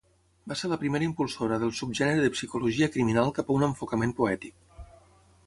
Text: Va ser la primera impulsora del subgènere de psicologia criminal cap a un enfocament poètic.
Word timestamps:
Va 0.51 0.55
ser 0.59 0.69
la 0.69 0.77
primera 0.83 1.05
impulsora 1.07 1.59
del 1.63 1.73
subgènere 1.81 2.23
de 2.23 2.33
psicologia 2.39 2.89
criminal 2.97 3.31
cap 3.41 3.53
a 3.53 3.59
un 3.59 3.69
enfocament 3.69 4.17
poètic. 4.23 4.59